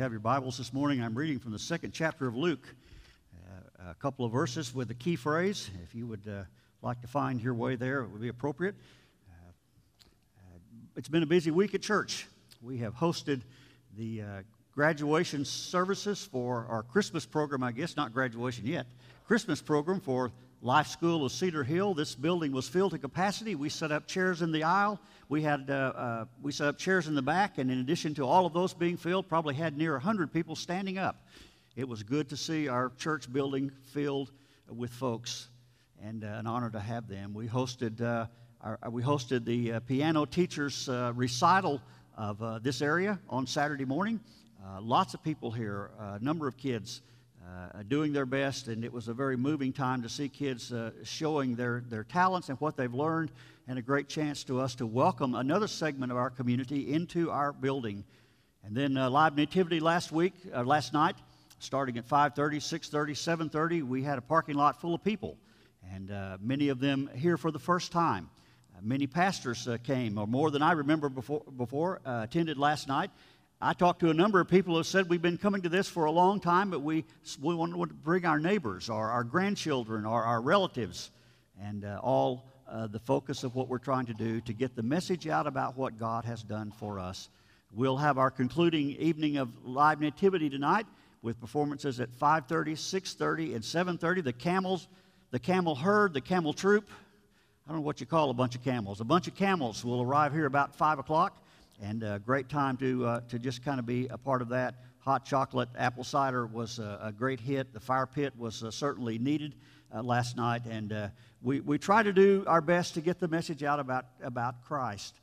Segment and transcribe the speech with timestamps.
[0.00, 2.66] have your Bibles this morning, I'm reading from the second chapter of Luke.
[3.46, 5.68] Uh, a couple of verses with a key phrase.
[5.84, 6.44] If you would uh,
[6.80, 8.74] like to find your way there, it would be appropriate.
[9.28, 9.50] Uh,
[10.38, 10.58] uh
[10.96, 12.26] it's been a busy week at church.
[12.62, 13.42] We have hosted
[13.98, 14.26] the uh,
[14.74, 18.86] graduation services for our Christmas program, I guess, not graduation yet,
[19.26, 20.32] Christmas program for
[20.62, 21.94] Life School of Cedar Hill.
[21.94, 23.54] This building was filled to capacity.
[23.54, 25.00] We set up chairs in the aisle.
[25.30, 28.26] We had uh, uh, we set up chairs in the back, and in addition to
[28.26, 31.26] all of those being filled, probably had near 100 people standing up.
[31.76, 34.32] It was good to see our church building filled
[34.68, 35.48] with folks,
[36.02, 37.32] and uh, an honor to have them.
[37.32, 38.26] We hosted uh,
[38.60, 41.80] our, we hosted the uh, piano teachers uh, recital
[42.18, 44.20] of this area on Saturday morning.
[44.82, 47.00] lots of people here, a number of kids
[47.46, 50.90] uh, doing their best, and it was a very moving time to see kids uh,
[51.04, 53.30] showing their, their talents and what they've learned,
[53.66, 57.52] and a great chance to us to welcome another segment of our community into our
[57.52, 58.04] building.
[58.64, 61.16] And then uh, live nativity last week, uh, last night,
[61.58, 65.38] starting at 5:30, 6:30, 7:30, we had a parking lot full of people,
[65.94, 68.28] and uh, many of them here for the first time.
[68.76, 73.10] Uh, many pastors came, or more than I remember before, before attended last night,
[73.62, 76.06] I talked to a number of people who said we've been coming to this for
[76.06, 77.04] a long time, but we,
[77.42, 81.10] we want to bring our neighbors or our grandchildren or our relatives
[81.60, 84.82] and uh, all uh, the focus of what we're trying to do to get the
[84.82, 87.28] message out about what God has done for us.
[87.74, 90.86] We'll have our concluding evening of live nativity tonight
[91.20, 94.22] with performances at 5:30, 6:30, and 7:30.
[94.22, 94.88] The camels,
[95.32, 96.88] the camel herd, the camel troop.
[97.66, 99.02] I don't know what you call a bunch of camels.
[99.02, 101.36] A bunch of camels will arrive here about 5 o'clock
[101.80, 104.76] and a great time to, uh, to just kind of be a part of that.
[104.98, 107.72] Hot chocolate apple cider was a, a great hit.
[107.72, 109.54] The fire pit was uh, certainly needed
[109.94, 111.08] uh, last night, and uh,
[111.42, 115.14] we, we try to do our best to get the message out about, about Christ.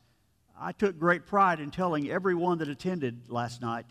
[0.59, 3.85] I took great pride in telling everyone that attended last night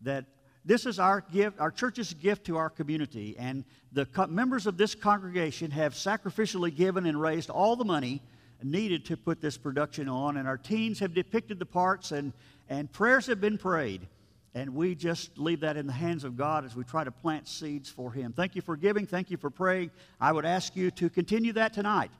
[0.00, 0.24] that
[0.64, 4.76] this is our gift, our church's gift to our community, and the co- members of
[4.76, 8.20] this congregation have sacrificially given and raised all the money
[8.62, 10.36] needed to put this production on.
[10.36, 12.32] And our teens have depicted the parts, and,
[12.68, 14.06] and prayers have been prayed.
[14.54, 17.46] And we just leave that in the hands of God as we try to plant
[17.46, 18.32] seeds for Him.
[18.32, 19.06] Thank you for giving.
[19.06, 19.90] Thank you for praying.
[20.20, 22.10] I would ask you to continue that tonight.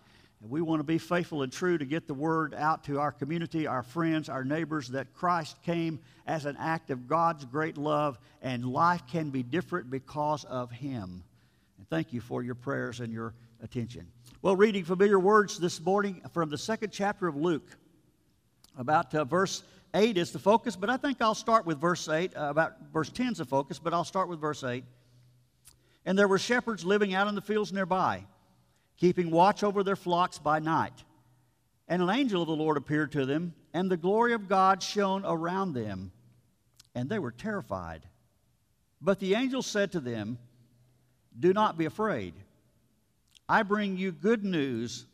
[0.40, 3.10] And we want to be faithful and true to get the word out to our
[3.10, 8.18] community, our friends, our neighbors that Christ came as an act of God's great love,
[8.40, 11.24] and life can be different because of Him.
[11.78, 14.06] And thank you for your prayers and your attention.
[14.40, 17.68] Well, reading familiar words this morning from the second chapter of Luke.
[18.76, 22.36] About uh, verse 8 is the focus, but I think I'll start with verse 8.
[22.36, 24.84] Uh, about verse 10 is the focus, but I'll start with verse 8.
[26.06, 28.26] And there were shepherds living out in the fields nearby,
[28.96, 31.02] keeping watch over their flocks by night.
[31.88, 35.24] And an angel of the Lord appeared to them, and the glory of God shone
[35.26, 36.12] around them,
[36.94, 38.06] and they were terrified.
[39.00, 40.38] But the angel said to them,
[41.36, 42.34] Do not be afraid.
[43.48, 45.06] I bring you good news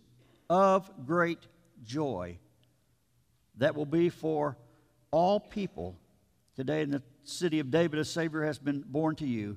[0.50, 1.39] of great
[1.84, 2.39] joy
[3.59, 4.56] that will be for
[5.12, 5.97] all people.
[6.56, 9.56] Today, in the city of David, a Savior has been born to you.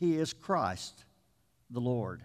[0.00, 1.04] He is Christ
[1.70, 2.22] the Lord.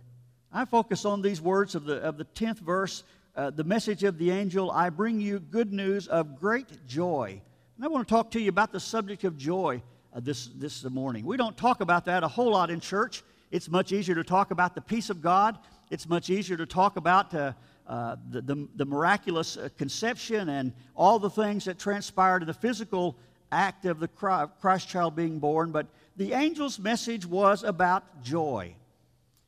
[0.52, 3.04] I focus on these words of the, of the 10th verse,
[3.36, 7.40] uh, the message of the angel I bring you good news of great joy.
[7.76, 9.84] And I want to talk to you about the subject of joy
[10.16, 11.26] uh, this, this morning.
[11.26, 13.22] We don't talk about that a whole lot in church.
[13.52, 15.60] It's much easier to talk about the peace of God
[15.96, 17.54] it's much easier to talk about uh,
[17.88, 22.54] uh, the, the, the, miraculous uh, conception and all the things that transpired in the
[22.54, 23.16] physical
[23.50, 28.76] act of the Christ child being born, but the angel's message was about joy.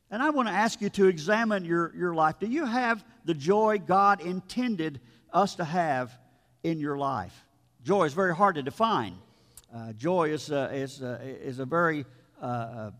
[0.09, 2.35] And I want to ask you to examine your, your life.
[2.39, 5.01] Do you have the joy God intended
[5.33, 6.17] us to have
[6.63, 7.43] in your life?
[7.83, 9.17] Joy is very hard to define.
[9.75, 12.05] Uh, joy is, uh, is, uh, is a very
[12.41, 12.91] uh,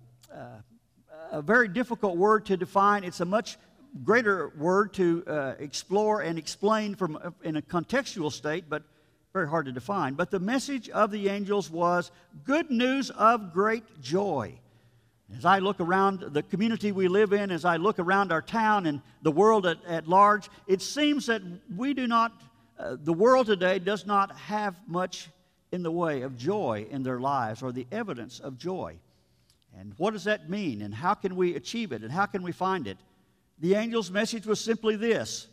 [1.32, 3.04] a very difficult word to define.
[3.04, 3.58] It's a much
[4.04, 8.84] greater word to uh, explore and explain from uh, in a contextual state, but
[9.34, 10.14] very hard to define.
[10.14, 12.12] But the message of the angels was
[12.44, 14.60] good news of great joy.
[15.38, 18.86] As I look around the community we live in, as I look around our town
[18.86, 21.42] and the world at, at large, it seems that
[21.76, 22.32] we do not,
[22.80, 25.30] uh, the world today does not have much
[25.72, 28.98] in the way of joy in their lives or the evidence of joy.
[29.80, 30.82] And what does that mean?
[30.82, 32.02] And how can we achieve it?
[32.02, 32.98] And how can we find it?
[33.60, 35.48] The angel's message was simply this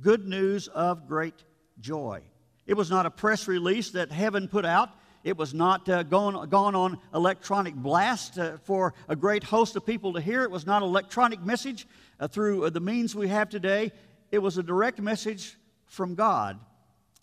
[0.00, 1.44] good news of great
[1.80, 2.22] joy.
[2.66, 4.90] It was not a press release that heaven put out.
[5.24, 9.84] It was not uh, gone, gone on electronic blast uh, for a great host of
[9.84, 10.42] people to hear.
[10.42, 11.86] It was not an electronic message
[12.20, 13.92] uh, through uh, the means we have today.
[14.30, 15.56] It was a direct message
[15.86, 16.58] from God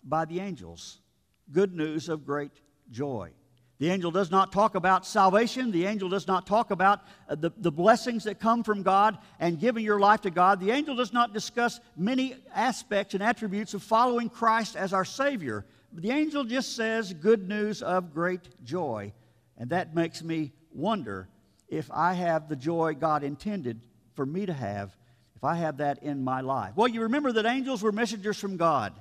[0.02, 1.00] by the angels.
[1.50, 2.52] Good news of great
[2.90, 3.30] joy.
[3.78, 5.72] The angel does not talk about salvation.
[5.72, 9.58] The angel does not talk about uh, the, the blessings that come from God and
[9.58, 10.60] giving your life to God.
[10.60, 15.64] The angel does not discuss many aspects and attributes of following Christ as our Savior.
[15.92, 19.12] The angel just says good news of great joy.
[19.58, 21.28] And that makes me wonder
[21.68, 23.80] if I have the joy God intended
[24.14, 24.96] for me to have,
[25.34, 26.72] if I have that in my life.
[26.76, 28.92] Well, you remember that angels were messengers from God.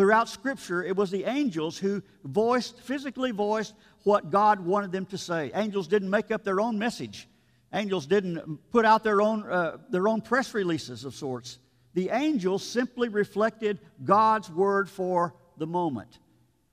[0.00, 3.74] Throughout Scripture, it was the angels who voiced, physically voiced,
[4.04, 5.50] what God wanted them to say.
[5.54, 7.28] Angels didn't make up their own message.
[7.74, 11.58] Angels didn't put out their own, uh, their own press releases of sorts.
[11.92, 16.18] The angels simply reflected God's word for the moment.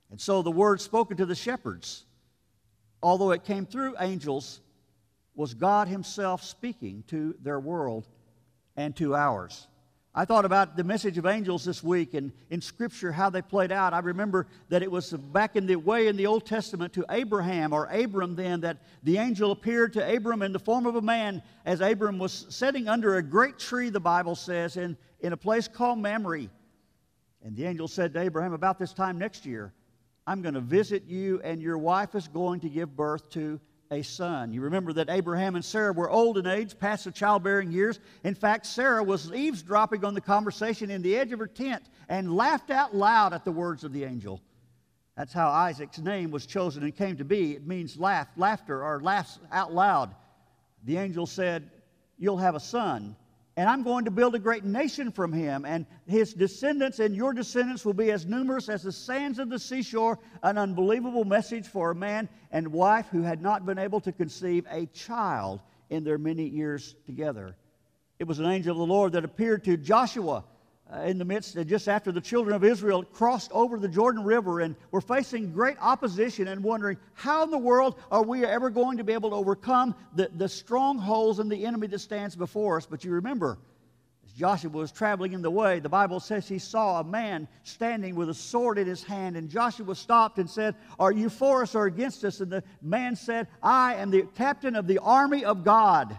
[0.09, 2.06] And so the word spoken to the shepherds,
[3.03, 4.62] although it came through angels,
[5.35, 8.07] was God Himself speaking to their world
[8.77, 9.68] and to ours.
[10.18, 13.72] I thought about the message of angels this week and in Scripture how they played
[13.72, 13.94] out.
[13.94, 17.72] I remember that it was back in the way in the Old Testament to Abraham
[17.72, 21.44] or Abram then that the angel appeared to Abram in the form of a man
[21.66, 25.68] as Abram was sitting under a great tree, the Bible says, in, in a place
[25.68, 26.50] called Mamre.
[27.44, 29.72] And the angel said to Abraham, About this time next year,
[30.25, 33.60] I'm going to visit you, and your wife is going to give birth to
[33.92, 34.51] a son.
[34.51, 38.00] You remember that Abraham and Sarah were old in age, past the childbearing years.
[38.24, 42.36] In fact, Sarah was eavesdropping on the conversation in the edge of her tent and
[42.36, 44.42] laughed out loud at the words of the angel.
[45.16, 47.54] That's how Isaac's name was chosen and came to be.
[47.54, 50.13] It means laugh, laughter, or laughs out loud.
[50.83, 51.72] The angel said,
[52.19, 53.16] You'll have a son
[53.57, 57.33] and I'm going to build a great nation from him, and his descendants and your
[57.33, 60.19] descendants will be as numerous as the sands of the seashore.
[60.44, 64.68] An unbelievable message for a man and wife who had not been able to conceive
[64.69, 65.59] a child
[65.89, 67.56] in their many years together.
[68.19, 70.44] It was an angel of the Lord that appeared to Joshua
[70.94, 74.24] uh, in the midst, uh, just after the children of Israel crossed over the Jordan
[74.24, 78.69] River and were facing great opposition and wondering, how in the world are we ever
[78.69, 82.78] going to be able to overcome the, the strongholds and the enemy that stands before
[82.78, 82.86] us?
[82.86, 83.57] But you remember,
[84.25, 88.16] as Joshua was traveling in the way, the Bible says he saw a man standing
[88.16, 91.75] with a sword in his hand, and Joshua stopped and said, Are you for us
[91.75, 92.40] or against us?
[92.40, 96.18] And the man said, I am the captain of the army of God,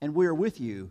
[0.00, 0.90] and we are with you.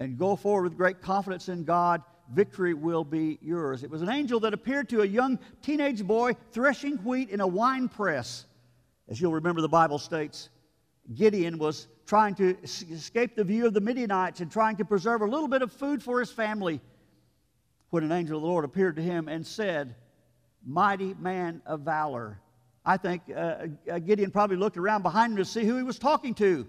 [0.00, 3.82] And go forward with great confidence in God victory will be yours.
[3.82, 7.46] It was an angel that appeared to a young teenage boy threshing wheat in a
[7.46, 8.46] wine press.
[9.08, 10.48] As you'll remember, the Bible states
[11.14, 15.26] Gideon was trying to escape the view of the Midianites and trying to preserve a
[15.26, 16.80] little bit of food for his family
[17.90, 19.94] when an angel of the Lord appeared to him and said,
[20.66, 22.40] Mighty man of valor.
[22.86, 25.98] I think uh, uh Gideon probably looked around behind him to see who he was
[25.98, 26.66] talking to.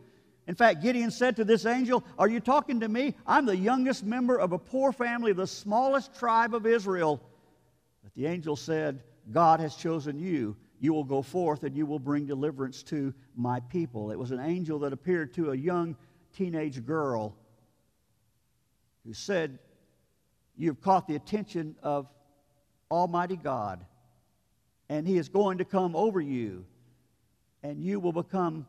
[0.48, 3.16] In fact, Gideon said to this angel, Are you talking to me?
[3.26, 7.22] I'm the youngest member of a poor family the smallest tribe of Israel.
[8.04, 9.02] But the angel said,
[9.32, 10.56] God has chosen you.
[10.80, 14.12] You will go forth and you will bring deliverance to my people.
[14.12, 15.96] It was an angel that appeared to a young
[16.36, 17.36] teenage girl
[19.06, 19.58] who said,
[20.58, 22.08] You've caught the attention of
[22.90, 23.86] Almighty God,
[24.90, 26.66] and He is going to come over you,
[27.64, 28.68] and you will become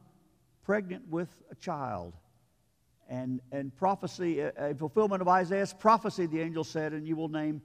[0.67, 2.13] pregnant with a child.
[3.09, 7.63] And, and prophecy, a, fulfillment of Isaiah's prophecy, the angel said, and you will name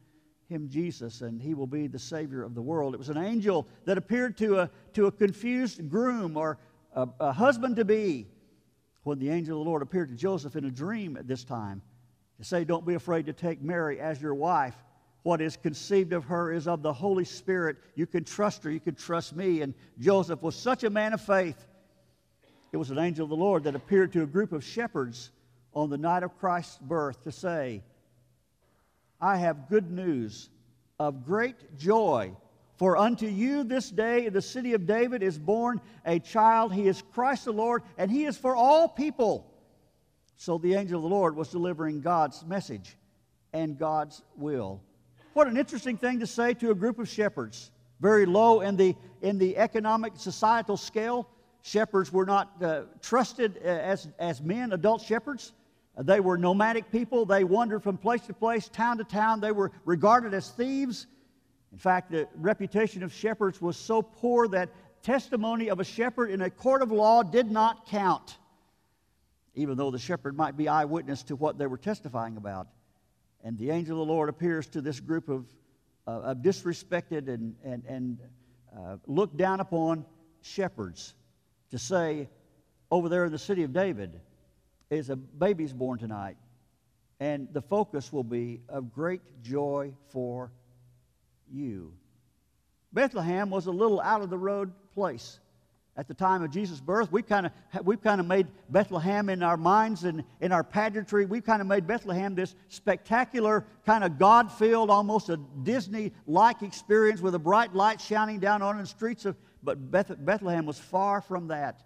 [0.48, 2.94] him Jesus, and he will be the Savior of the world.
[2.94, 6.60] It was an angel that appeared to a, to a confused groom or
[6.94, 8.28] a, a husband to be
[9.02, 11.82] when the angel of the Lord appeared to Joseph in a dream at this time
[12.38, 14.76] to say, Don't be afraid to take Mary as your wife.
[15.24, 17.78] What is conceived of her is of the Holy Spirit.
[17.96, 19.62] You can trust her, you can trust me.
[19.62, 21.66] And Joseph was such a man of faith
[22.72, 25.32] it was an angel of the Lord that appeared to a group of shepherds
[25.74, 27.84] on the night of Christ's birth to say,
[29.20, 30.50] I have good news
[31.00, 32.36] of great joy.
[32.78, 36.74] For unto you this day in the city of David is born a child.
[36.74, 39.48] He is Christ the Lord, and he is for all people.
[40.38, 42.98] So the angel of the Lord was delivering God's message
[43.54, 44.82] and God's will.
[45.34, 48.96] What an interesting thing to say to a group of shepherds, very low in the,
[49.22, 51.30] in the economic societal scale.
[51.64, 55.54] Shepherds were not uh, trusted uh, as, as men, adult shepherds.
[55.98, 57.26] They were nomadic people.
[57.26, 59.42] They wandered from place to place, town to town.
[59.42, 61.06] They were regarded as thieves.
[61.72, 64.70] In fact, the reputation of shepherds was so poor that
[65.04, 68.38] testimony of a shepherd in a court of law did not count,
[69.56, 72.68] even though the shepherd might be eyewitness to what they were testifying about.
[73.44, 75.46] And the angel of the Lord appears to this group of,
[76.08, 78.20] uh, of disrespected and, and, and
[78.76, 80.06] uh, looked down upon
[80.42, 81.16] shepherds
[81.72, 82.30] to say,
[82.90, 84.20] over there in the city of David,
[84.90, 86.38] is a baby's born tonight.
[87.20, 90.52] And the focus will be of great joy for
[91.52, 91.94] you.
[92.92, 95.40] Bethlehem was a little out of the road place.
[95.98, 97.12] at the time of Jesus' birth.
[97.12, 97.52] We've kind of
[97.86, 101.26] we've kind of made Bethlehem in our minds and in our pageantry.
[101.26, 107.36] We've kind of made Bethlehem this spectacular kind of God-filled, almost a Disney-like experience with
[107.36, 109.36] a bright light shining down on the streets of.
[109.64, 111.84] But Beth, Bethlehem was far from that.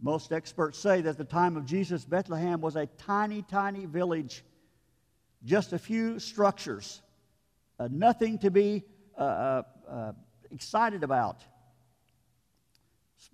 [0.00, 4.44] Most experts say that at the time of Jesus, Bethlehem was a tiny, tiny village,
[5.44, 7.00] just a few structures,
[7.78, 8.84] uh, nothing to be
[9.18, 10.12] uh, uh, uh
[10.50, 11.40] excited about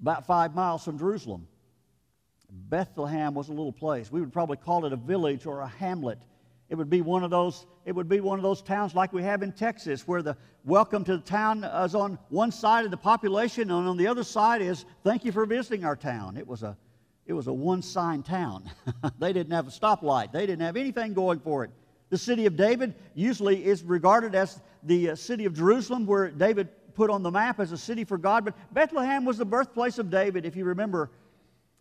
[0.00, 1.47] about five miles from Jerusalem.
[2.50, 4.11] Bethlehem was a little place.
[4.11, 6.19] We would probably call it a village or a hamlet.
[6.71, 9.25] It would be one of those, it would be one of those towns like we
[9.25, 12.97] have in Texas, where the welcome to the town is on one side of the
[12.97, 16.37] population, and on the other side is thank you for visiting our town.
[16.37, 16.77] It was a
[17.27, 18.71] it was a one-sign town.
[19.19, 20.33] they didn't have a stoplight.
[20.33, 21.71] They didn't have anything going for it.
[22.09, 26.69] The city of David usually is regarded as the uh, city of Jerusalem, where David
[26.95, 30.11] put on the map as a city for God, but Bethlehem was the birthplace of
[30.11, 30.45] David.
[30.45, 31.11] If you remember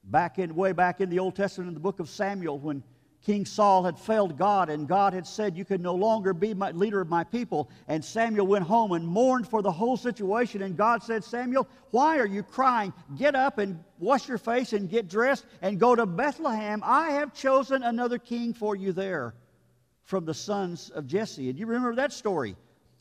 [0.03, 2.83] back in way back in the Old Testament in the book of Samuel when
[3.25, 6.71] King Saul had failed God and God had said, You can no longer be my
[6.71, 7.69] leader of my people.
[7.87, 10.61] And Samuel went home and mourned for the whole situation.
[10.61, 12.93] And God said, Samuel, why are you crying?
[13.17, 16.81] Get up and wash your face and get dressed and go to Bethlehem.
[16.83, 19.35] I have chosen another king for you there
[20.03, 21.49] from the sons of Jesse.
[21.49, 22.55] And you remember that story.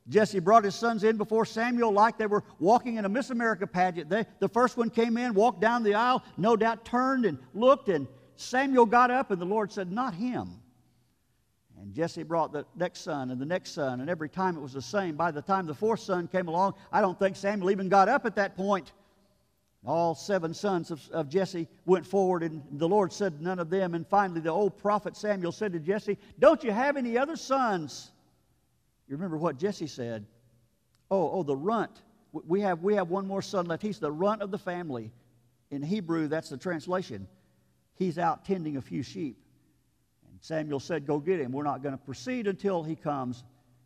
[0.09, 3.67] Jesse brought his sons in before Samuel like they were walking in a Miss America
[3.67, 4.09] pageant.
[4.09, 7.89] They, the first one came in, walked down the aisle, no doubt turned and looked,
[7.89, 8.09] and
[8.41, 10.61] Samuel got up, and the Lord said, Not him.
[11.81, 14.73] And Jesse brought the next son and the next son, and every time it was
[14.73, 15.17] the same.
[15.17, 18.27] By the time the fourth son came along, I don't think Samuel even got up
[18.27, 18.93] at that point.
[19.85, 23.95] All seven sons of, of, Jesse went forward, and the Lord said, None of them.
[23.95, 28.13] And finally, the old prophet Samuel said to Jesse, Don't you have any other sons?
[29.09, 30.27] You remember what Jesse said?
[31.11, 32.03] Oh, oh, the runt.
[32.33, 33.83] We have, we have one more son left.
[33.83, 35.13] He's the runt of the family.
[35.71, 37.27] In Hebrew, that's the translation.
[37.99, 39.37] He's out tending a few sheep.
[40.31, 41.53] And Samuel said, Go get him.
[41.53, 43.45] We're not going to proceed until he comes.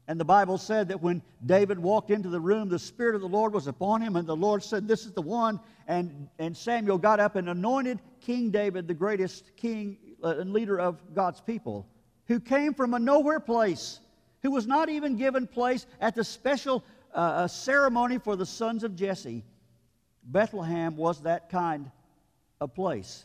[0.08, 3.28] And the Bible said that when David walked into the room, the Spirit of the
[3.28, 5.60] Lord was upon him, and the Lord said, This is the one.
[5.86, 10.78] And, and Samuel got up and anointed King David, the greatest king uh, and leader
[10.78, 11.86] of God's people,
[12.26, 14.00] who came from a nowhere place
[14.42, 18.84] who was not even given place at the special uh, uh, ceremony for the sons
[18.84, 19.44] of Jesse.
[20.24, 21.90] Bethlehem was that kind
[22.60, 23.24] of place.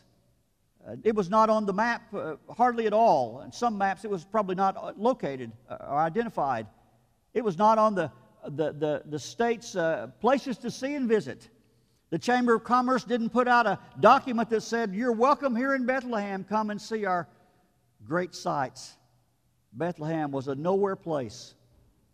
[0.88, 3.42] Uh, it was not on the map uh, hardly at all.
[3.42, 6.66] In some maps, it was probably not uh, located uh, or identified.
[7.34, 8.10] It was not on the,
[8.44, 9.76] the, the, the state's
[10.20, 11.50] places to see and visit.
[12.10, 15.84] The Chamber of Commerce didn't put out a document that said, You're welcome here in
[15.84, 16.42] Bethlehem.
[16.42, 17.28] Come and see our
[18.06, 18.96] great sights.
[19.74, 21.54] Bethlehem was a nowhere place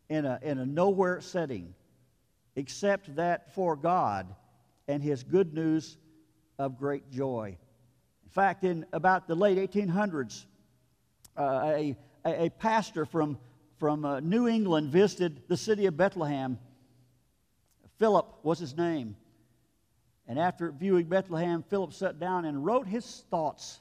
[0.08, 1.74] in a, in a nowhere setting,
[2.56, 4.34] except that for God
[4.88, 5.96] and His good news
[6.58, 7.56] of great joy.
[8.34, 10.44] Fact, in about the late 1800s,
[11.36, 13.38] uh, a, a, pastor from,
[13.78, 16.58] from uh, New England visited the city of Bethlehem.
[17.98, 19.14] Philip was his name.
[20.26, 23.78] And after viewing Bethlehem, Philip sat down and wrote his thoughts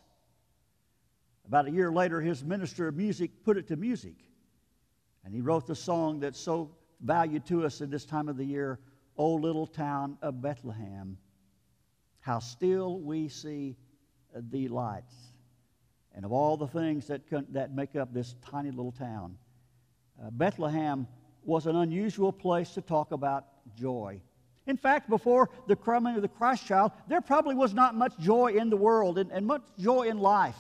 [1.48, 4.16] about a year later, his minister of music put it to music.
[5.26, 8.46] And he wrote the song that's so valued to us in this time of the
[8.46, 8.80] year,
[9.18, 11.18] O Little Town of Bethlehem,
[12.20, 13.76] how still we see
[14.36, 15.16] the lights.
[16.16, 17.22] And of all the things that,
[17.54, 19.38] that make up this tiny little town,
[20.22, 21.08] uh, Bethlehem
[21.44, 24.22] was an unusual place to talk about joy.
[24.66, 28.54] In fact, before the coming of the Christ child, there probably was not much joy
[28.54, 30.56] in the world and, and much joy in life.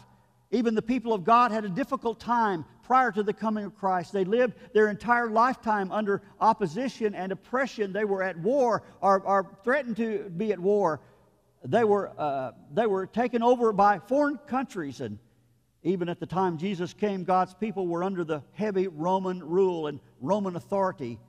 [0.52, 4.12] Even the people of God had a difficult time prior to the coming of Christ.
[4.12, 7.94] They lived their entire lifetime under opposition and oppression.
[7.94, 11.00] They were at war or, or threatened to be at war.
[11.64, 15.02] They were, uh, they were taken over by foreign countries.
[15.02, 15.20] And
[15.82, 20.00] even at the time Jesus came, God's people were under the heavy Roman rule and
[20.20, 21.20] Roman authority.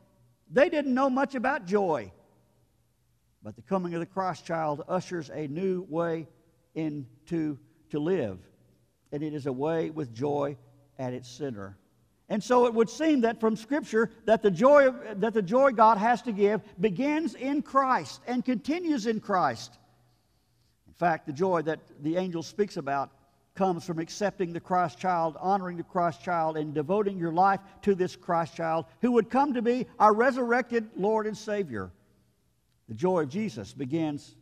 [0.50, 2.12] They didn't know much about joy.
[3.42, 6.26] But the coming of the Christ child ushers a new way
[6.74, 7.58] into
[7.90, 8.38] to live
[9.14, 10.56] and it is a way with joy
[10.98, 11.78] at its center.
[12.28, 15.98] And so it would seem that from Scripture that the joy that the joy God
[15.98, 19.78] has to give begins in Christ and continues in Christ.
[20.94, 23.10] In fact, the joy that the angel speaks about
[23.54, 27.94] comes from accepting the Christ child, honoring the Christ child, and devoting your life to
[27.94, 31.92] this Christ child who would come to be our resurrected Lord and Savior.
[32.88, 34.34] The joy of Jesus begins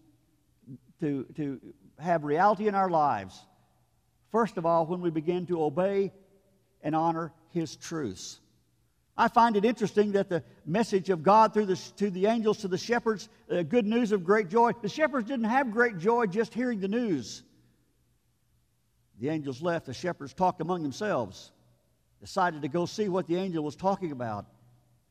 [1.01, 1.61] to, to
[1.99, 3.45] have reality in our lives
[4.33, 6.11] First of all, when we begin to obey
[6.83, 8.41] and honor His truths.
[9.17, 12.69] I find it interesting that the message of God through the, to the angels to
[12.69, 16.55] the shepherds, uh, good news of great joy, the shepherds didn't have great joy just
[16.55, 17.43] hearing the news.
[19.21, 21.53] The angels left, the shepherds talked among themselves,
[22.21, 24.47] decided to go see what the angel was talking about.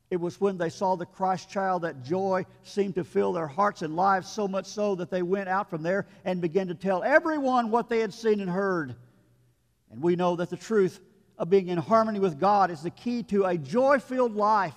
[0.09, 3.81] It was when they saw the Christ child that joy seemed to fill their hearts
[3.81, 7.03] and lives so much so that they went out from there and began to tell
[7.03, 8.95] everyone what they had seen and heard.
[9.89, 10.99] And we know that the truth
[11.41, 14.75] of being in harmony with God is the key to a joy filled life.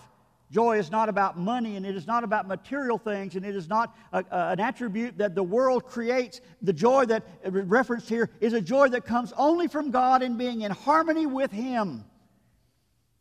[0.51, 3.69] Joy is not about money and it is not about material things and it is
[3.69, 6.41] not a, a, an attribute that the world creates.
[6.63, 10.39] The joy that uh, referenced here is a joy that comes only from God and
[10.39, 12.03] being in harmony with Him.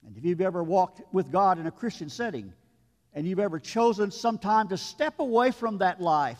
[0.07, 2.53] And if you've ever walked with God in a Christian setting
[3.13, 6.39] and you've ever chosen sometime to step away from that life,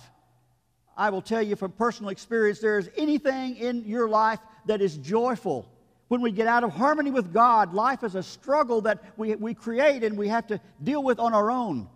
[0.96, 4.96] I will tell you from personal experience there is anything in your life that is
[4.96, 5.68] joyful
[6.08, 9.54] when we get out of harmony with God, life is a struggle that we, we
[9.54, 11.88] create and we have to deal with on our own.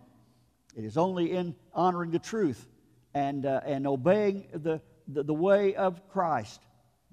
[0.76, 2.68] It is only in honoring the truth
[3.14, 6.62] and, uh, and obeying the, the, the way of Christ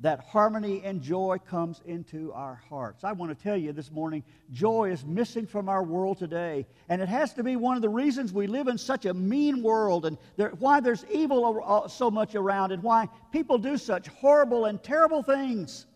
[0.01, 3.05] that harmony and joy comes into our hearts.
[3.05, 6.67] I want to tell you this morning, joy is missing from our world today.
[6.89, 9.63] And it has to be one of the reasons we live in such a mean
[9.63, 14.65] world and there, why there's evil so much around and why people do such horrible
[14.65, 15.87] and terrible things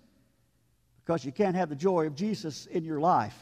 [1.09, 3.35] because you can't have the joy of Jesus in your life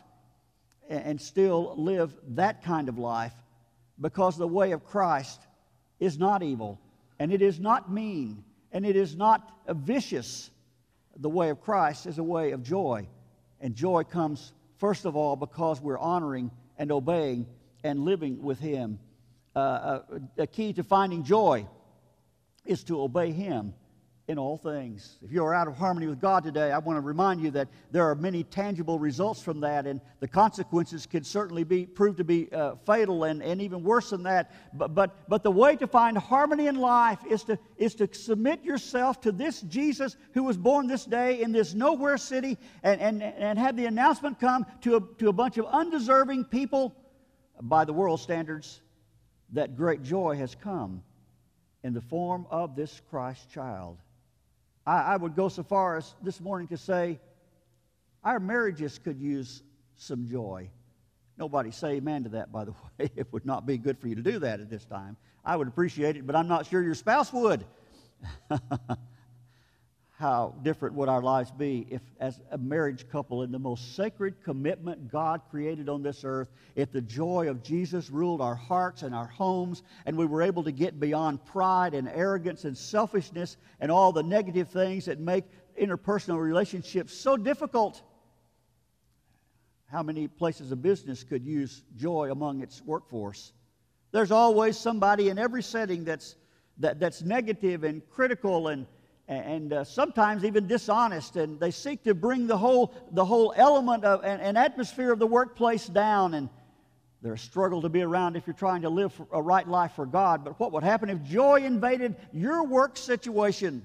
[0.89, 3.33] and still live that kind of life
[4.01, 5.41] because the way of Christ
[5.99, 6.81] is not evil
[7.19, 10.49] and it is not mean and it is not vicious.
[11.17, 13.09] The way of Christ is a way of joy.
[13.61, 17.47] And joy comes, first of all, because we're honoring and obeying
[17.83, 19.01] and living with Him.
[19.57, 21.67] Uh, a, uh, a key to finding joy
[22.65, 23.75] is to obey Him
[24.29, 25.19] in all things.
[25.23, 27.69] If you are out of harmony with God today, I want to remind you that
[27.93, 32.25] there are many tangible results from that, and the consequences can certainly be proved to
[32.25, 34.51] be uh, fatal and, and even worse than that.
[34.73, 38.65] But, but, but the way to find harmony in life is to, is to submit
[38.65, 43.23] yourself to this Jesus who was born this day in this nowhere city and, and,
[43.23, 46.97] and have the announcement come to a, to a bunch of undeserving people
[47.63, 48.81] by the world standards
[49.53, 51.05] that great joy has come
[51.85, 53.99] in the form of this Christ child.
[54.87, 57.19] I, I would go so far as this morning to say
[58.23, 59.63] our marriages could use
[59.97, 60.71] some joy.
[61.39, 63.11] Nobody say amen to that, by the way.
[63.17, 65.17] It would not be good for you to do that at this time.
[65.45, 67.65] I would appreciate it, but I'm not sure your spouse would.
[70.19, 74.43] how different would our lives be if, as a marriage couple, in the most sacred
[74.43, 79.15] commitment God created on this earth, if the joy of Jesus ruled our hearts and
[79.15, 83.93] our homes, and we were able to get beyond pride and arrogance and selfishness and
[83.93, 85.45] all the negative things that make
[85.79, 88.01] interpersonal relationships so difficult?
[89.85, 93.53] How many places of business could use joy among its workforce?
[94.13, 96.37] There's always somebody in every setting that's,
[96.79, 98.87] that, that's negative and critical and
[99.29, 104.05] and uh, sometimes even dishonest and they seek to bring the whole the whole element
[104.05, 106.49] of and, and, atmosphere of the workplace down and
[107.23, 110.07] they're a struggle to be around if you're trying to live a right life for
[110.07, 113.83] god but what would happen if joy invaded your work situation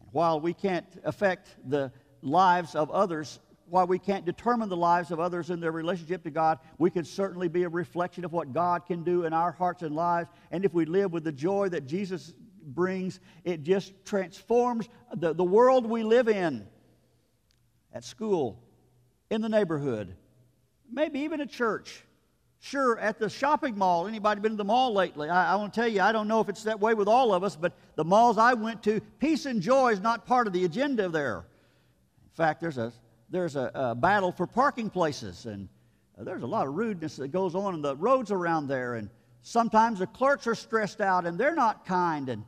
[0.00, 3.38] and while we can't affect the lives of others
[3.70, 7.04] while we can't determine the lives of others in their relationship to God, we can
[7.04, 10.30] certainly be a reflection of what God can do in our hearts and lives.
[10.50, 12.32] And if we live with the joy that Jesus
[12.74, 16.66] brings, it just transforms the, the world we live in
[17.92, 18.62] at school,
[19.30, 20.14] in the neighborhood,
[20.90, 22.04] maybe even at church.
[22.60, 24.08] Sure, at the shopping mall.
[24.08, 25.28] Anybody been to the mall lately?
[25.28, 27.32] I, I want to tell you, I don't know if it's that way with all
[27.32, 30.52] of us, but the malls I went to, peace and joy is not part of
[30.52, 31.46] the agenda there.
[32.24, 32.92] In fact, there's a
[33.30, 35.68] there's a, a battle for parking places, and
[36.18, 39.10] uh, there's a lot of rudeness that goes on in the roads around there, and
[39.42, 42.44] sometimes the clerks are stressed out and they're not kind, and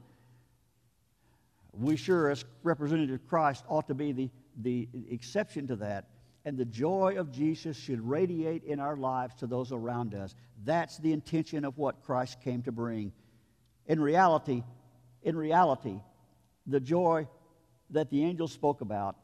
[1.72, 4.30] we sure, as representative of Christ, ought to be the,
[4.60, 6.06] the exception to that.
[6.44, 10.34] And the joy of Jesus should radiate in our lives to those around us.
[10.64, 13.12] That's the intention of what Christ came to bring.
[13.86, 14.62] In reality,
[15.22, 16.00] in reality,
[16.66, 17.28] the joy
[17.90, 19.16] that the angel spoke about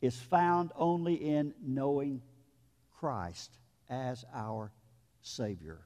[0.00, 2.22] is found only in knowing
[2.98, 3.58] Christ
[3.90, 4.72] as our
[5.20, 5.80] Savior.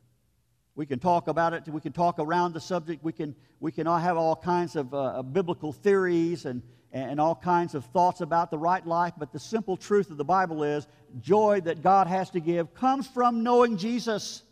[0.77, 1.69] We can talk about it.
[1.69, 3.05] We can talk around the subject.
[3.05, 7.35] We can, we can all have all kinds of uh, biblical theories and, and all
[7.35, 9.15] kinds of thoughts about the right life.
[9.19, 10.87] But the simple truth of the Bible is
[11.21, 14.43] joy that God has to give comes from knowing Jesus.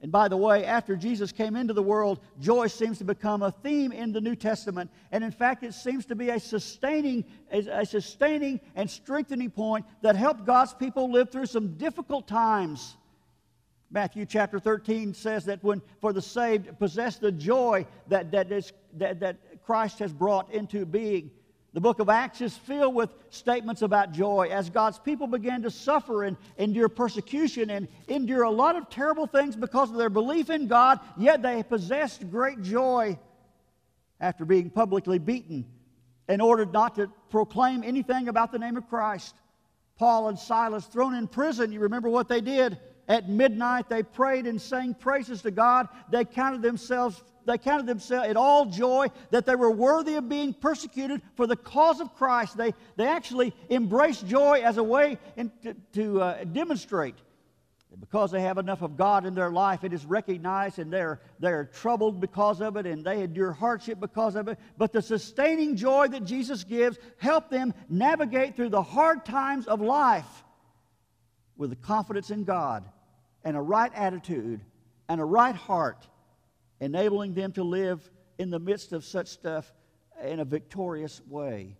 [0.00, 3.50] And by the way, after Jesus came into the world, joy seems to become a
[3.50, 4.90] theme in the New Testament.
[5.10, 10.14] And in fact, it seems to be a sustaining, a, sustaining and strengthening point that
[10.14, 12.96] helped God's people live through some difficult times.
[13.90, 18.72] Matthew chapter 13 says that when for the saved possess the joy that, that, is,
[18.94, 21.30] that, that Christ has brought into being.
[21.72, 25.70] The book of Acts is filled with statements about joy as God's people began to
[25.70, 30.50] suffer and endure persecution and endure a lot of terrible things because of their belief
[30.50, 33.18] in God, yet they possessed great joy
[34.20, 35.66] after being publicly beaten
[36.28, 39.34] in order not to proclaim anything about the name of Christ.
[39.98, 42.78] Paul and Silas thrown in prison, you remember what they did?
[43.08, 45.88] At midnight, they prayed and sang praises to God.
[46.10, 50.52] They counted themselves, they counted themselves it all joy that they were worthy of being
[50.52, 52.58] persecuted for the cause of Christ.
[52.58, 57.14] They, they actually embraced joy as a way in, to, to uh, demonstrate
[58.00, 61.64] because they have enough of God in their life, it is recognized and they're, they're
[61.64, 64.58] troubled because of it and they endure hardship because of it.
[64.76, 69.80] But the sustaining joy that Jesus gives help them navigate through the hard times of
[69.80, 70.44] life
[71.56, 72.84] with the confidence in God
[73.44, 74.60] and a right attitude
[75.08, 76.06] and a right heart,
[76.80, 79.72] enabling them to live in the midst of such stuff
[80.22, 81.76] in a victorious way.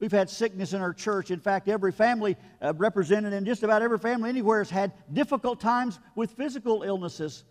[0.00, 1.30] We've had sickness in our church.
[1.30, 5.60] In fact, every family uh, represented in just about every family anywhere has had difficult
[5.60, 7.44] times with physical illnesses.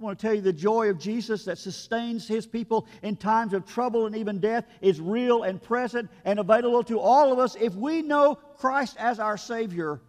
[0.00, 3.54] I want to tell you the joy of Jesus that sustains his people in times
[3.54, 7.54] of trouble and even death is real and present and available to all of us
[7.60, 10.00] if we know Christ as our Savior.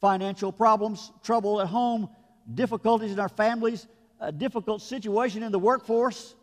[0.00, 2.08] Financial problems, trouble at home,
[2.54, 3.86] difficulties in our families,
[4.20, 6.34] a difficult situation in the workforce.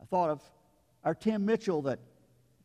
[0.00, 0.42] I thought of
[1.04, 1.98] our Tim Mitchell that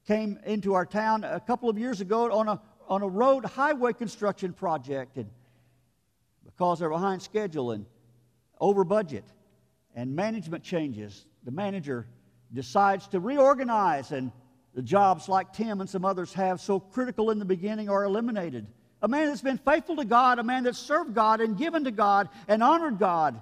[0.05, 3.93] came into our town a couple of years ago on a, on a road highway
[3.93, 5.17] construction project.
[5.17, 5.29] And
[6.45, 7.85] because they're behind schedule and
[8.59, 9.25] over budget
[9.95, 12.07] and management changes, the manager
[12.53, 14.31] decides to reorganize, and
[14.73, 18.67] the jobs like Tim and some others have so critical in the beginning are eliminated.
[19.01, 21.91] A man that's been faithful to God, a man that's served God and given to
[21.91, 23.39] God and honored God,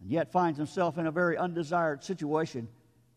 [0.00, 2.68] and yet finds himself in a very undesired situation.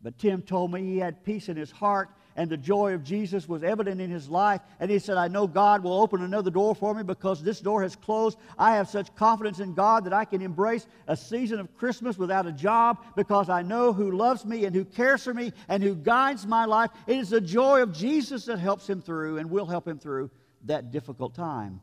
[0.02, 3.48] But Tim told me he had peace in his heart and the joy of Jesus
[3.48, 4.62] was evident in his life.
[4.80, 7.82] And he said, I know God will open another door for me because this door
[7.82, 8.38] has closed.
[8.58, 12.48] I have such confidence in God that I can embrace a season of Christmas without
[12.48, 15.96] a job because I know who loves me and who cares for me and who
[15.96, 16.92] guides my life.
[17.08, 20.32] It is the joy of Jesus that helps him through and will help him through
[20.66, 21.82] that difficult time.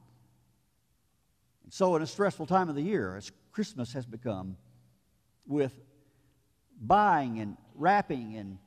[1.64, 4.56] And so, in a stressful time of the year, as Christmas has become,
[5.46, 5.72] with
[6.80, 8.58] buying and wrapping and,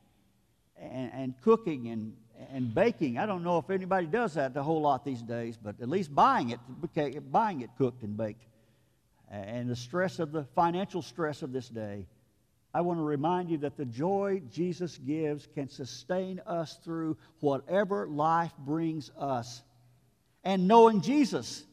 [0.76, 2.14] and, and cooking and,
[2.52, 3.18] and baking.
[3.18, 6.14] I don't know if anybody does that a whole lot these days, but at least
[6.14, 6.60] buying it,
[7.32, 8.44] buying it cooked and baked.
[9.30, 12.06] And the stress of the financial stress of this day.
[12.74, 18.06] I want to remind you that the joy Jesus gives can sustain us through whatever
[18.08, 19.62] life brings us.
[20.44, 21.64] And knowing Jesus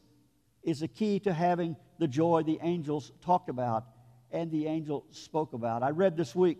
[0.62, 3.84] is the key to having the joy the angels talked about
[4.30, 5.82] and the angel spoke about.
[5.82, 6.58] I read this week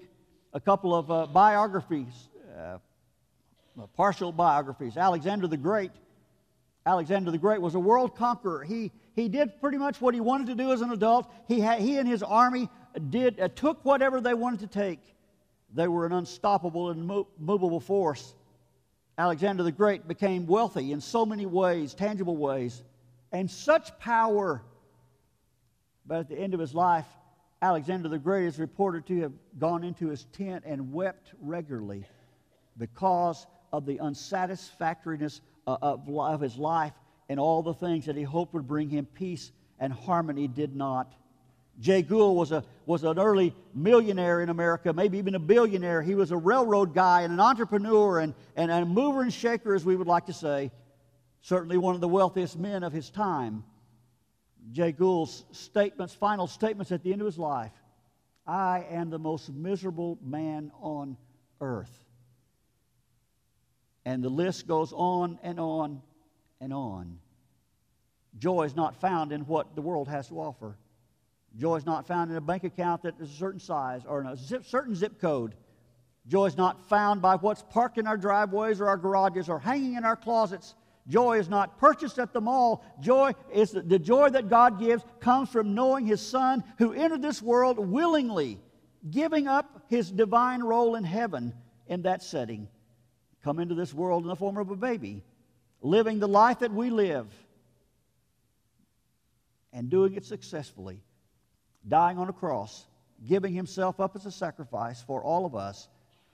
[0.53, 2.79] a couple of uh, biographies, uh,
[3.96, 4.96] partial biographies.
[4.96, 5.92] Alexander the Great.
[6.85, 8.64] Alexander the Great was a world conqueror.
[8.64, 11.31] He, he did pretty much what he wanted to do as an adult.
[11.46, 12.68] He, he and his army
[13.11, 15.01] did, uh, took whatever they wanted to take.
[15.73, 17.07] They were an unstoppable and
[17.38, 18.35] movable force.
[19.20, 22.83] Alexander the Great became wealthy in so many ways, tangible ways,
[23.33, 24.62] and such power.
[26.06, 27.04] But at the end of his life,
[27.61, 32.06] Alexander the Great is reported to have gone into his tent and wept regularly
[32.78, 36.94] because of the unsatisfactoriness uh, of his life
[37.28, 41.12] and all the things that he hoped would bring him peace and harmony did not.
[41.80, 46.02] Jay Gould was, a, was an early millionaire in America, maybe even a billionaire.
[46.02, 49.84] He was a railroad guy and an entrepreneur and, and a mover and shaker, as
[49.84, 50.70] we would like to say.
[51.40, 53.64] Certainly one of the wealthiest men of his time.
[54.72, 57.72] Jay Gould's statements, final statements at the end of his life
[58.46, 61.16] I am the most miserable man on
[61.60, 62.04] earth.
[64.04, 66.02] And the list goes on and on
[66.60, 67.18] and on.
[68.38, 70.76] Joy is not found in what the world has to offer.
[71.56, 74.26] Joy is not found in a bank account that is a certain size or in
[74.28, 75.54] a zip, certain zip code.
[76.26, 79.94] Joy is not found by what's parked in our driveways or our garages or hanging
[79.94, 80.74] in our closets.
[81.08, 82.84] Joy is not purchased at the mall.
[83.00, 87.22] Joy is the, the joy that God gives comes from knowing His Son who entered
[87.22, 88.60] this world willingly,
[89.10, 91.52] giving up His divine role in heaven
[91.88, 92.68] in that setting.
[93.42, 95.24] Come into this world in the form of a baby,
[95.80, 97.26] living the life that we live,
[99.72, 101.02] and doing it successfully
[101.86, 102.86] dying on a cross,
[103.26, 105.88] giving himself up as a sacrifice for all of us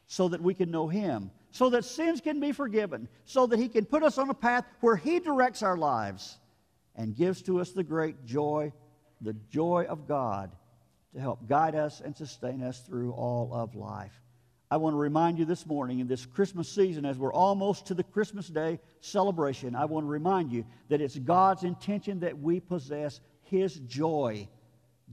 [0.06, 3.68] so that we can know him, so that sins can be forgiven, so that he
[3.68, 6.38] can put us on a path where he directs our lives
[6.94, 8.72] and gives to us the great joy,
[9.20, 10.52] the joy of God
[11.14, 14.12] to help guide us and sustain us through all of life.
[14.70, 17.94] I want to remind you this morning in this Christmas season, as we're almost to
[17.94, 22.58] the Christmas Day celebration, I want to remind you that it's God's intention that we
[22.58, 24.48] possess His joy.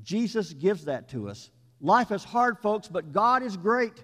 [0.02, 1.50] Jesus gives that to us.
[1.80, 4.04] Life is hard, folks, but God is great.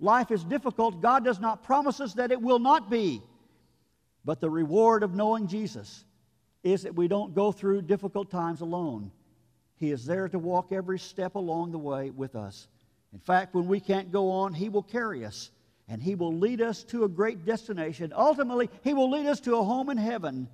[0.00, 1.02] Life is difficult.
[1.02, 3.22] God does not promise us that it will not be.
[4.24, 6.04] But the reward of knowing Jesus
[6.62, 9.12] is that we don't go through difficult times alone.
[9.76, 12.68] He is there to walk every step along the way with us.
[13.12, 15.50] In fact, when we can't go on, He will carry us
[15.88, 18.12] and He will lead us to a great destination.
[18.14, 20.48] Ultimately, He will lead us to a home in heaven.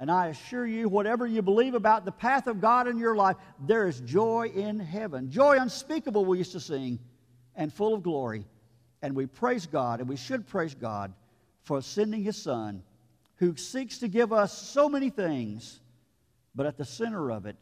[0.00, 3.36] And I assure you, whatever you believe about the path of God in your life,
[3.66, 5.30] there is joy in heaven.
[5.30, 7.00] Joy unspeakable, we used to sing,
[7.56, 8.46] and full of glory.
[9.02, 11.12] And we praise God, and we should praise God
[11.62, 12.82] for sending His Son,
[13.36, 15.80] who seeks to give us so many things,
[16.54, 17.56] but at the center of it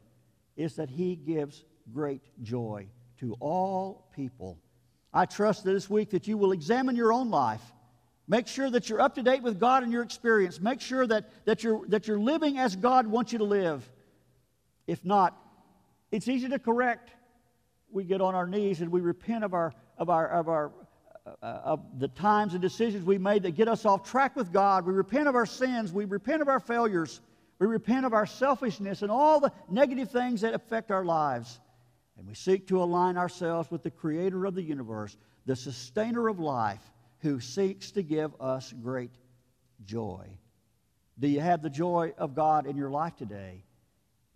[0.57, 2.87] is that He gives great joy
[3.21, 4.59] to all people.
[5.13, 7.63] I trust that this week that you will examine your own life.
[8.29, 10.61] Make sure that you're up to date with God and your experience.
[10.61, 13.89] Make sure that, that, you're, that you're living as God wants you to live.
[14.87, 15.37] If not,
[16.11, 17.11] it's easy to correct.
[17.91, 20.73] We get on our knees and we repent of, our, of, our, of, our,
[21.25, 24.87] uh, of the times and decisions we made that get us off track with God.
[24.87, 25.93] We repent of our sins.
[25.93, 27.21] We repent of our failures.
[27.61, 31.61] We repent of our selfishness and all the negative things that affect our lives.
[32.19, 36.41] And we seek to align ourselves with the creator of the universe, the sustainer of
[36.41, 36.83] life,
[37.27, 39.11] who seeks to give us great
[39.85, 40.25] joy.
[41.19, 43.65] Do you have the joy of God in your life today?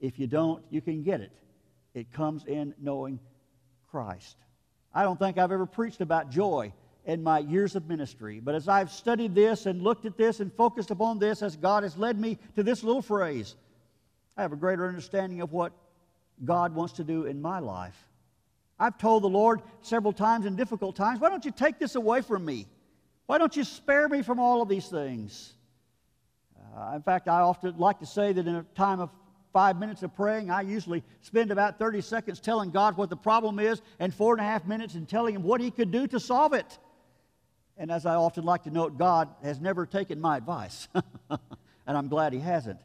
[0.00, 1.38] If you don't, you can get it.
[1.94, 3.20] It comes in knowing
[3.92, 4.36] Christ.
[4.92, 6.72] I don't think I've ever preached about joy
[7.04, 10.52] in my years of ministry, but as I've studied this and looked at this and
[10.52, 13.54] focused upon this as God has led me to this little phrase,
[14.36, 15.72] I have a greater understanding of what
[16.44, 18.08] God wants to do in my life.
[18.80, 22.22] I've told the Lord several times in difficult times, why don't you take this away
[22.22, 22.66] from me?
[23.30, 25.52] Why don't you spare me from all of these things?
[26.76, 29.08] Uh, in fact, I often like to say that in a time of
[29.52, 33.60] five minutes of praying, I usually spend about 30 seconds telling God what the problem
[33.60, 36.18] is and four and a half minutes in telling Him what He could do to
[36.18, 36.76] solve it.
[37.76, 40.88] And as I often like to note, God has never taken my advice,
[41.30, 41.38] and
[41.86, 42.80] I'm glad He hasn't.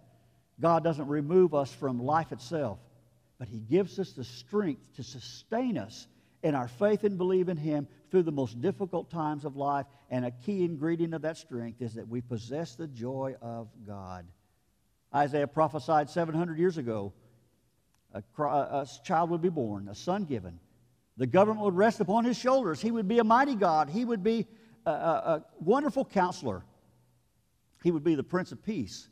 [0.61, 2.77] God doesn't remove us from life itself
[3.37, 6.07] but He gives us the strength to sustain us
[6.45, 9.87] in our faith and believe in Him through the most difficult times of life.
[10.11, 14.27] And a key ingredient of that strength is that we possess the joy of God.
[15.13, 17.13] Isaiah prophesied 700 years ago
[18.13, 20.59] a, a child would be born, a son given.
[21.17, 22.79] The government would rest upon his shoulders.
[22.79, 23.89] He would be a mighty God.
[23.89, 24.45] He would be
[24.85, 26.63] a, a, a wonderful counselor.
[27.83, 29.07] He would be the Prince of Peace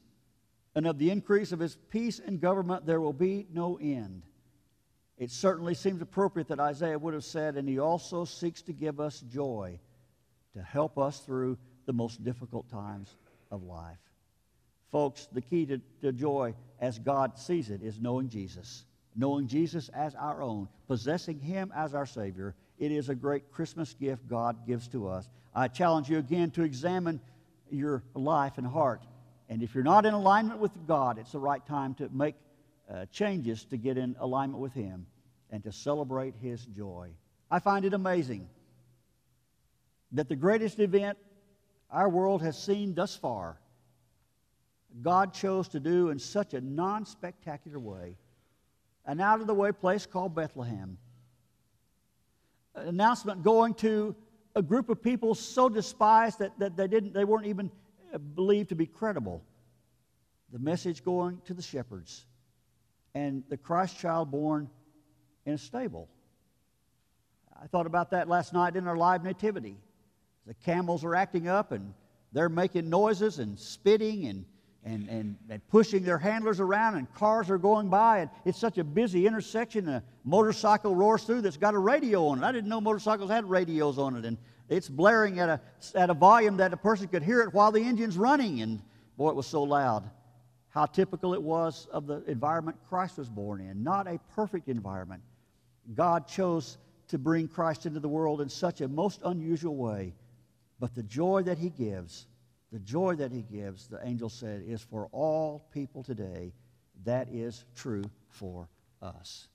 [0.75, 4.21] and of the increase of his peace and government there will be no end.
[5.17, 8.99] It certainly seems appropriate that Isaiah would have said, and he also seeks to give
[8.99, 9.79] us joy
[10.53, 13.15] to help us through the most difficult times
[13.51, 13.97] of life.
[14.91, 19.89] Folks, the key to, to joy as God sees it is knowing Jesus, knowing Jesus
[19.89, 22.55] as our own, possessing him as our Savior.
[22.77, 25.29] It is a great Christmas gift God gives to us.
[25.55, 27.19] I challenge you again to examine
[27.69, 29.03] your life and heart
[29.49, 32.35] and if you're not in alignment with God, it's the right time to make
[32.93, 35.05] uh, changes to get in alignment with Him
[35.49, 37.09] and to celebrate His joy.
[37.49, 38.47] I find it amazing
[40.11, 41.17] that the greatest event
[41.89, 43.57] our world has seen thus far,
[45.01, 48.15] God chose to do in such a non spectacular way.
[49.05, 50.97] An out of the way place called Bethlehem.
[52.75, 54.15] An announcement going to
[54.55, 57.69] a group of people so despised that, that they, didn't, they weren't even
[58.35, 59.43] believed to be credible.
[60.51, 62.25] The message going to the shepherds
[63.15, 64.69] and the Christ child born
[65.45, 66.09] in a stable.
[67.61, 69.77] I thought about that last night in our live nativity.
[70.47, 71.93] The camels are acting up and
[72.33, 74.45] they're making noises and spitting and,
[74.83, 78.19] and, and, and pushing their handlers around, and cars are going by.
[78.19, 79.87] And it's such a busy intersection.
[79.87, 82.43] A motorcycle roars through that's got a radio on it.
[82.43, 84.25] I didn't know motorcycles had radios on it.
[84.25, 85.61] And it's blaring at a,
[85.95, 88.61] at a volume that a person could hear it while the engine's running.
[88.61, 88.81] And
[89.15, 90.09] boy, it was so loud.
[90.73, 93.83] How typical it was of the environment Christ was born in.
[93.83, 95.21] Not a perfect environment.
[95.93, 100.15] God chose to bring Christ into the world in such a most unusual way.
[100.79, 102.25] But the joy that he gives,
[102.71, 106.51] the joy that he gives, the angel said, is for all people today.
[107.05, 108.67] That is true for
[108.99, 109.47] us.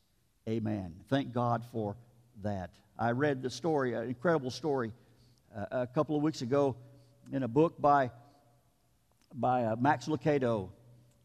[0.49, 0.95] Amen.
[1.09, 1.97] Thank God for
[2.45, 2.71] that.
[2.97, 4.93] I read the story, an incredible story,
[5.57, 6.77] uh, a couple of weeks ago
[7.33, 8.13] in a book by,
[9.35, 10.69] by uh, Max Lucado.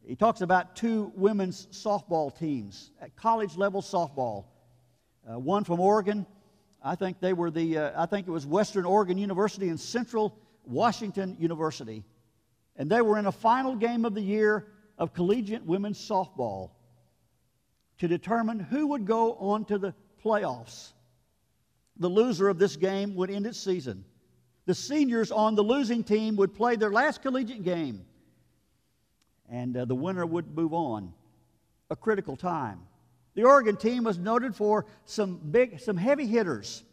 [0.05, 4.45] He talks about two women's softball teams at college level softball.
[5.25, 6.25] Uh, one from Oregon,
[6.83, 10.37] I think they were the, uh, I think it was Western Oregon University and Central
[10.65, 12.03] Washington University.
[12.75, 16.71] And they were in a final game of the year of collegiate women's softball
[17.99, 20.91] to determine who would go on to the playoffs.
[21.97, 24.03] The loser of this game would end its season.
[24.65, 28.05] The seniors on the losing team would play their last collegiate game,
[29.49, 31.13] and uh, the winner would move on.
[31.89, 32.79] A critical time.
[33.35, 36.83] The Oregon team was noted for some big, some heavy hitters.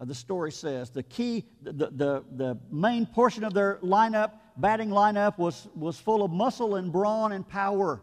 [0.00, 4.90] Uh, the story says the key, the, the, the main portion of their lineup, batting
[4.90, 8.02] lineup, was, was full of muscle and brawn and power.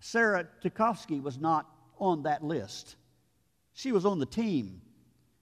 [0.00, 1.66] Sarah Tucholsky was not
[1.98, 2.96] on that list.
[3.74, 4.80] She was on the team,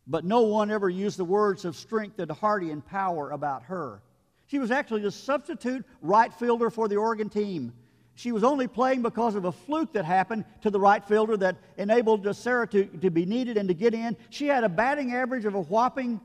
[0.06, 4.02] but no one ever used the words of strength and hardy and power about her.
[4.46, 7.72] She was actually the substitute right fielder for the Oregon team.
[8.14, 11.56] She was only playing because of a fluke that happened to the right fielder that
[11.76, 14.16] enabled Sarah to, to be needed and to get in.
[14.30, 16.20] She had a batting average of a whopping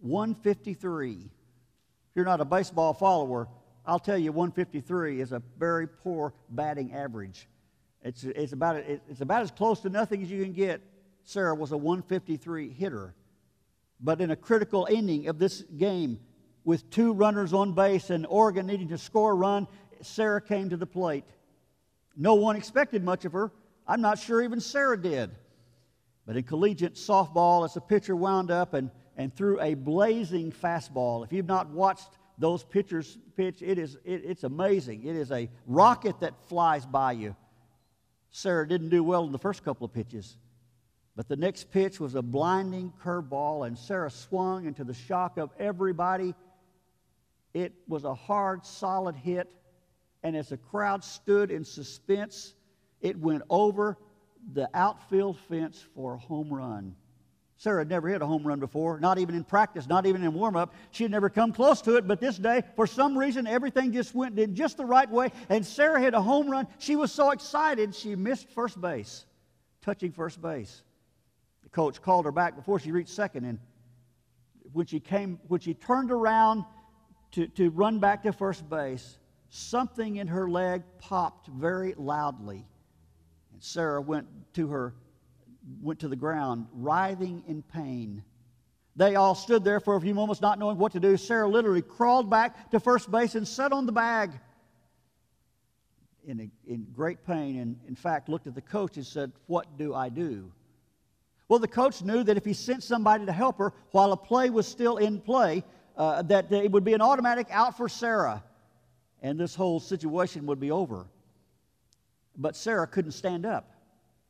[0.00, 1.12] 153.
[1.12, 1.20] If
[2.14, 3.48] you're not a baseball follower,
[3.84, 7.48] I'll tell you 153 is a very poor batting average.
[8.02, 10.80] It's, it's, about, it's about as close to nothing as you can get.
[11.24, 13.14] Sarah was a 153 hitter.
[14.00, 16.18] But in a critical inning of this game,
[16.64, 19.66] with two runners on base and Oregon needing to score a run,
[20.00, 21.24] Sarah came to the plate.
[22.16, 23.50] No one expected much of her.
[23.86, 25.30] I'm not sure even Sarah did.
[26.26, 31.24] But in collegiate softball, as the pitcher wound up and, and threw a blazing fastball,
[31.24, 35.04] if you've not watched those pitchers pitch, it is, it, it's amazing.
[35.04, 37.34] It is a rocket that flies by you.
[38.30, 40.36] Sarah didn't do well in the first couple of pitches.
[41.14, 45.50] But the next pitch was a blinding curveball, and Sarah swung into the shock of
[45.58, 46.34] everybody.
[47.54, 49.50] It was a hard, solid hit,
[50.22, 52.54] and as the crowd stood in suspense,
[53.00, 53.98] it went over
[54.52, 56.96] the outfield fence for a home run.
[57.56, 60.34] Sarah had never hit a home run before, not even in practice, not even in
[60.34, 60.74] warm up.
[60.90, 64.16] She had never come close to it, but this day, for some reason, everything just
[64.16, 66.66] went in just the right way, and Sarah hit a home run.
[66.78, 69.26] She was so excited, she missed first base,
[69.80, 70.82] touching first base.
[71.62, 73.60] The coach called her back before she reached second, and
[74.72, 76.64] when she came, when she turned around
[77.32, 79.18] to, to run back to first base,
[79.50, 82.64] something in her leg popped very loudly.
[83.52, 84.94] And Sarah went to her
[85.80, 88.22] went to the ground, writhing in pain.
[88.96, 91.16] They all stood there for a few moments, not knowing what to do.
[91.16, 94.32] Sarah literally crawled back to first base and sat on the bag
[96.26, 97.58] in, a, in great pain.
[97.60, 100.52] And in fact, looked at the coach and said, What do I do?
[101.48, 104.50] Well, the coach knew that if he sent somebody to help her while a play
[104.50, 105.64] was still in play,
[105.96, 108.42] uh, that it would be an automatic out for Sarah,
[109.22, 111.06] and this whole situation would be over.
[112.36, 113.74] But Sarah couldn't stand up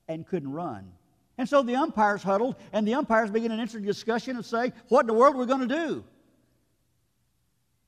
[0.09, 0.90] and couldn't run.
[1.38, 5.03] And so the umpires huddled, and the umpires began an interesting discussion and say, What
[5.03, 6.05] in the world are we going to do?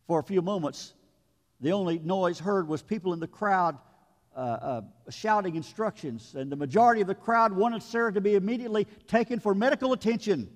[0.06, 0.94] For a few moments,
[1.60, 3.78] the only noise heard was people in the crowd
[4.36, 8.86] uh, uh, shouting instructions, and the majority of the crowd wanted Sarah to be immediately
[9.06, 10.50] taken for medical attention.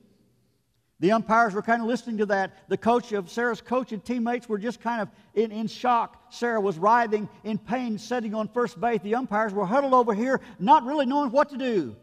[1.00, 2.68] The umpires were kind of listening to that.
[2.68, 6.32] The coach of Sarah's coach and teammates were just kind of in, in shock.
[6.32, 9.00] Sarah was writhing in pain, sitting on first base.
[9.02, 11.96] The umpires were huddled over here, not really knowing what to do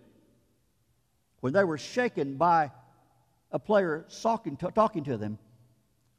[1.46, 2.72] when they were shaken by
[3.52, 5.38] a player talking to, them,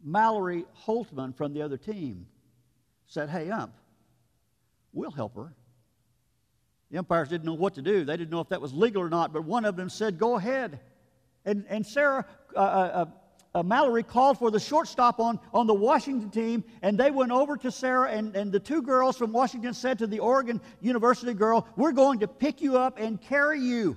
[0.00, 2.26] Mallory Holtman from the other team
[3.08, 3.74] said, Hey, ump,
[4.92, 5.52] we'll help her.
[6.92, 8.04] The umpires didn't know what to do.
[8.04, 10.36] They didn't know if that was legal or not, but one of them said, Go
[10.36, 10.78] ahead.
[11.44, 12.24] And, and Sarah,
[12.56, 13.06] uh, uh,
[13.54, 17.56] uh, Mallory called for the shortstop on, on the Washington team, and they went over
[17.56, 21.66] to Sarah, and, and the two girls from Washington said to the Oregon University girl,
[21.76, 23.96] We're going to pick you up and carry you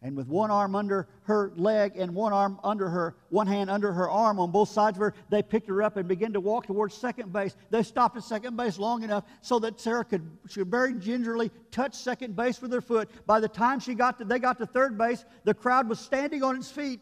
[0.00, 3.92] and with one arm under her leg and one arm under her, one hand under
[3.92, 6.66] her arm on both sides of her, they picked her up and began to walk
[6.66, 7.56] towards second base.
[7.70, 11.94] They stopped at second base long enough so that Sarah could, she very gingerly touch
[11.94, 13.10] second base with her foot.
[13.26, 16.44] By the time she got to, they got to third base, the crowd was standing
[16.44, 17.00] on its feet.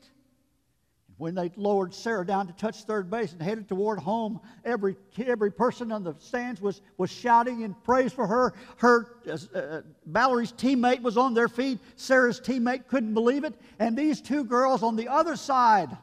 [1.18, 5.50] When they lowered Sarah down to touch third base and headed toward home, every, every
[5.50, 8.52] person on the stands was, was shouting in praise for her.
[8.76, 11.78] Her uh, uh, Valerie's teammate was on their feet.
[11.96, 13.54] Sarah's teammate couldn't believe it.
[13.78, 15.96] And these two girls on the other side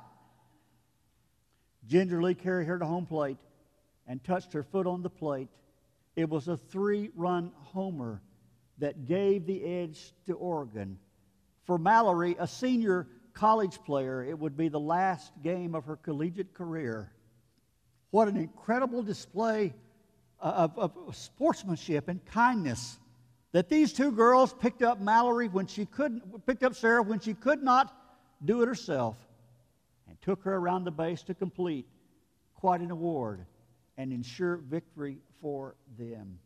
[1.88, 3.38] gingerly carried her to home plate
[4.08, 5.50] and touched her foot on the plate.
[6.16, 8.22] It was a three run homer
[8.80, 10.98] that gave the edge to Oregon.
[11.66, 16.54] For Mallory, a senior college player, it would be the last game of her collegiate
[16.54, 17.12] career.
[18.12, 19.74] What an incredible display
[20.40, 23.00] of, of, sportsmanship and kindness
[23.54, 27.34] that these two girls picked up Mallory when she couldn't, picked up Sarah when she
[27.34, 27.96] could not
[28.44, 29.16] do it herself
[30.08, 31.88] and took her around the base to complete
[32.56, 33.46] quite an award
[33.98, 36.40] and ensure victory for them.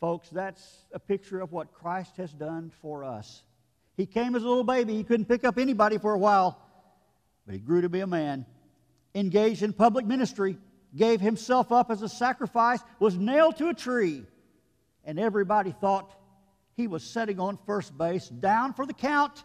[0.00, 3.42] Folks, that's a picture of what Christ has done for us.
[3.98, 4.94] He came as a little baby.
[4.94, 6.62] He couldn't pick up anybody for a while,
[7.44, 8.46] but he grew to be a man,
[9.12, 10.56] engaged in public ministry,
[10.94, 14.24] gave himself up as a sacrifice, was nailed to a tree,
[15.04, 16.14] and everybody thought
[16.76, 19.42] he was sitting on first base, down for the count.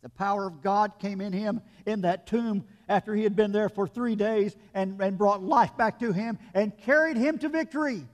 [0.00, 3.68] The power of God came in him in that tomb after he had been there
[3.68, 8.08] for three days and, and brought life back to him and carried him to victory.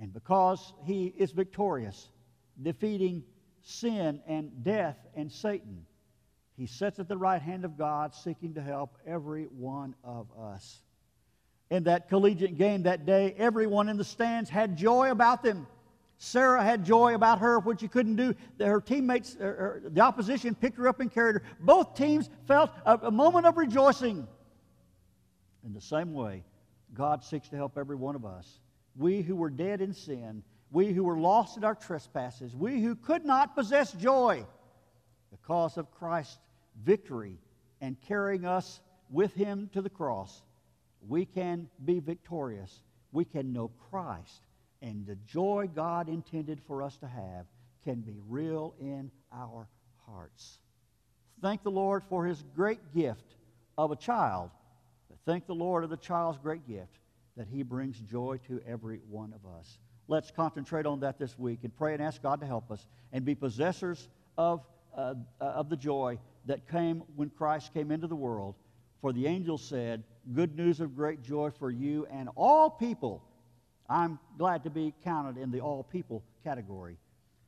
[0.00, 2.10] And because he is victorious,
[2.60, 3.22] defeating
[3.64, 5.84] sin and death and Satan,
[6.56, 10.82] he sits at the right hand of God seeking to help every one of us.
[11.70, 15.66] In that collegiate game that day, everyone in the stands had joy about them.
[16.18, 18.34] Sarah had joy about her, what she couldn't do.
[18.60, 21.42] Her teammates, her, the opposition, picked her up and carried her.
[21.58, 24.28] Both teams felt a moment of rejoicing.
[25.64, 26.44] In the same way,
[26.92, 28.60] God seeks to help every one of us
[28.96, 30.42] we who were dead in sin,
[30.74, 34.44] we who were lost in our trespasses, we who could not possess joy
[35.30, 36.36] because of Christ's
[36.82, 37.38] victory
[37.80, 40.42] and carrying us with him to the cross,
[41.06, 42.80] we can be victorious.
[43.12, 44.42] We can know Christ,
[44.82, 47.46] and the joy God intended for us to have
[47.84, 49.68] can be real in our
[50.04, 50.58] hearts.
[51.40, 53.36] Thank the Lord for his great gift
[53.78, 54.50] of a child,
[55.08, 56.98] but thank the Lord of the child's great gift
[57.36, 59.78] that He brings joy to every one of us.
[60.06, 63.24] Let's concentrate on that this week and pray and ask God to help us and
[63.24, 64.60] be possessors of,
[64.96, 68.54] uh, of the joy that came when Christ came into the world.
[69.00, 73.22] For the angel said, Good news of great joy for you and all people.
[73.88, 76.96] I'm glad to be counted in the all people category.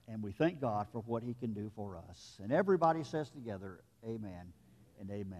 [0.09, 2.39] And we thank God for what He can do for us.
[2.43, 4.53] And everybody says together, Amen
[5.01, 5.35] and Amen.